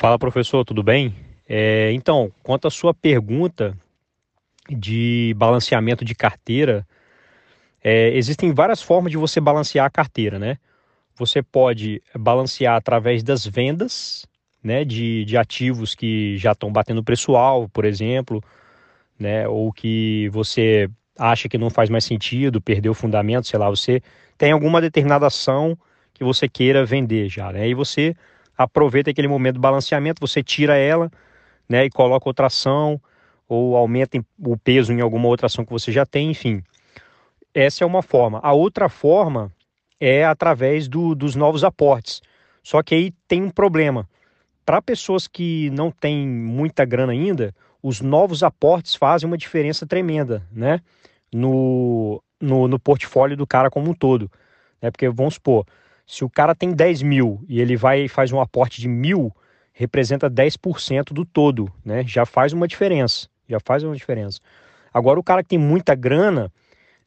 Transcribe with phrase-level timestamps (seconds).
[0.00, 1.14] Fala, professor, tudo bem?
[1.46, 3.76] É, então, quanto à sua pergunta
[4.66, 6.88] de balanceamento de carteira,
[7.84, 10.56] é, existem várias formas de você balancear a carteira, né?
[11.16, 14.24] Você pode balancear através das vendas,
[14.64, 18.42] né, de, de ativos que já estão batendo preço-alvo, por exemplo,
[19.18, 20.88] né, ou que você
[21.18, 24.00] acha que não faz mais sentido, perdeu o fundamento, sei lá, você
[24.38, 25.76] tem alguma determinada ação
[26.14, 27.68] que você queira vender já, né?
[27.68, 28.16] E você
[28.62, 31.10] aproveita aquele momento do balanceamento, você tira ela,
[31.66, 33.00] né, e coloca outra ação
[33.48, 36.62] ou aumenta o peso em alguma outra ação que você já tem, enfim.
[37.54, 38.38] Essa é uma forma.
[38.42, 39.50] A outra forma
[39.98, 42.20] é através do, dos novos aportes.
[42.62, 44.08] Só que aí tem um problema.
[44.64, 50.46] Para pessoas que não têm muita grana ainda, os novos aportes fazem uma diferença tremenda,
[50.52, 50.80] né?
[51.32, 54.30] No, no, no portfólio do cara como um todo.
[54.80, 54.90] Né?
[54.90, 55.66] Porque vamos supor,
[56.10, 59.32] se o cara tem 10 mil e ele vai e faz um aporte de mil,
[59.72, 62.02] representa 10% do todo, né?
[62.04, 64.40] Já faz uma diferença, já faz uma diferença.
[64.92, 66.52] Agora o cara que tem muita grana,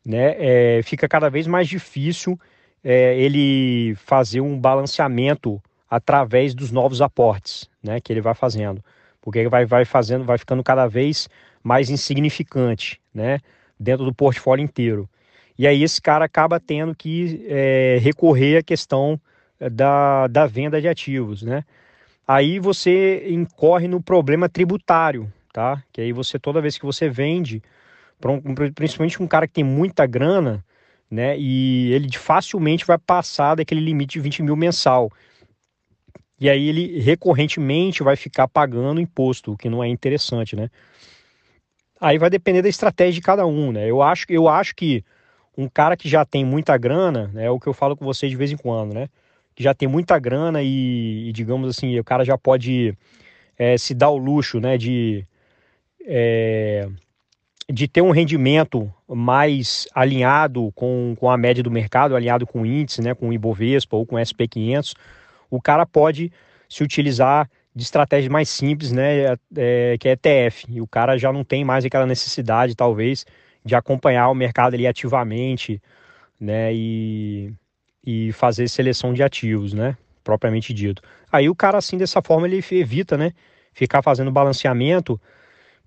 [0.05, 2.39] né, é, fica cada vez mais difícil
[2.81, 8.81] é, ele fazer um balanceamento através dos novos aportes, né, que ele vai fazendo,
[9.21, 11.27] porque vai, vai fazendo, vai ficando cada vez
[11.61, 13.39] mais insignificante, né,
[13.77, 15.09] dentro do portfólio inteiro.
[15.57, 19.19] E aí esse cara acaba tendo que é, recorrer à questão
[19.59, 21.63] é, da, da venda de ativos, né?
[22.27, 25.83] Aí você incorre no problema tributário, tá?
[25.91, 27.61] Que aí você, toda vez que você vende,
[28.73, 30.63] principalmente um cara que tem muita grana,
[31.11, 31.37] né?
[31.37, 35.11] E ele facilmente vai passar daquele limite de 20 mil mensal.
[36.39, 40.69] E aí ele recorrentemente vai ficar pagando imposto, o que não é interessante, né?
[42.01, 43.89] Aí vai depender da estratégia de cada um, né?
[43.89, 45.03] Eu acho, eu acho que
[45.57, 48.31] um cara que já tem muita grana, né, é o que eu falo com vocês
[48.31, 49.07] de vez em quando, né?
[49.55, 52.97] Que já tem muita grana e, e digamos assim, o cara já pode
[53.57, 55.25] é, se dar o luxo, né, de,
[56.05, 56.87] é,
[57.69, 62.65] de ter um rendimento mais alinhado com, com a média do mercado, alinhado com o
[62.65, 64.95] índice, né, com o Ibovespa ou com o SP500,
[65.49, 66.31] o cara pode
[66.67, 70.65] se utilizar de estratégias mais simples, né, é, que é ETF.
[70.69, 73.25] E o cara já não tem mais aquela necessidade, talvez,
[73.65, 75.81] de acompanhar o mercado ali ativamente,
[76.39, 77.53] né, e,
[78.05, 81.01] e fazer seleção de ativos, né, propriamente dito.
[81.31, 83.31] Aí o cara assim dessa forma ele evita, né,
[83.73, 85.19] ficar fazendo balanceamento,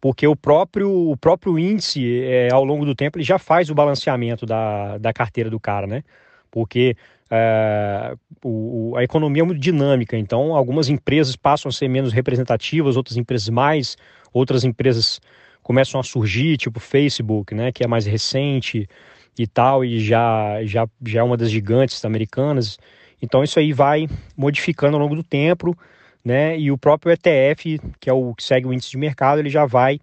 [0.01, 3.75] porque o próprio o próprio índice é, ao longo do tempo ele já faz o
[3.75, 6.03] balanceamento da, da carteira do cara, né?
[6.51, 6.97] Porque
[7.31, 8.15] é,
[8.45, 13.17] o, a economia é muito dinâmica, então algumas empresas passam a ser menos representativas, outras
[13.17, 13.97] empresas mais,
[14.33, 15.21] outras empresas
[15.67, 18.89] começam a surgir, tipo Facebook, né, que é mais recente
[19.37, 22.79] e tal, e já, já, já é uma das gigantes americanas.
[23.21, 24.07] Então isso aí vai
[24.37, 25.77] modificando ao longo do tempo,
[26.25, 29.51] né, e o próprio ETF, que é o que segue o índice de mercado, ele
[29.51, 29.99] já vai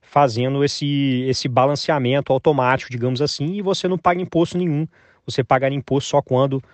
[0.00, 4.88] fazendo esse, esse balanceamento automático, digamos assim, e você não paga imposto nenhum.
[5.26, 6.64] Você paga imposto só quando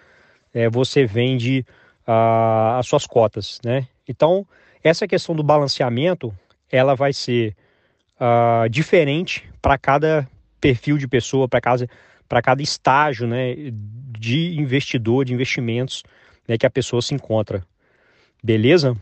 [0.55, 1.67] é, você vende
[2.07, 3.89] uh, as suas cotas, né?
[4.09, 4.47] Então,
[4.83, 6.33] essa questão do balanceamento,
[6.71, 7.57] ela vai ser
[8.21, 10.29] uh, diferente para cada
[10.61, 11.89] perfil de pessoa, para cada,
[12.43, 13.55] cada estágio né,
[14.19, 16.03] de investidor, de investimentos
[16.47, 17.65] né, que a pessoa se encontra.
[18.43, 18.97] Beleza?